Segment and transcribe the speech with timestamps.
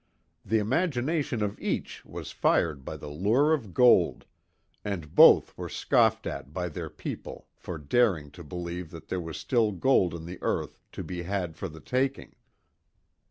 [0.43, 4.25] The imagination of each was fired by the lure of gold,
[4.83, 9.37] and both were scoffed at by their people for daring to believe that there was
[9.37, 12.33] still gold in the earth to be had for the taking.